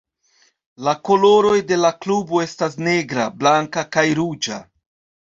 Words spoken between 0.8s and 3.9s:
La koloroj de la klubo estas negra, blanka,